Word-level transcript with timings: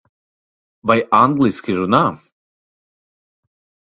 Vai 0.91 0.95
angliski 1.17 1.75
runā? 1.81 1.99